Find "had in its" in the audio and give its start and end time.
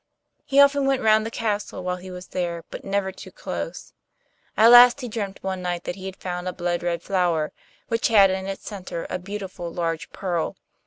8.07-8.65